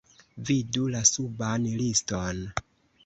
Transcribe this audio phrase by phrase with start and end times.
[0.49, 2.45] Vidu la suban liston!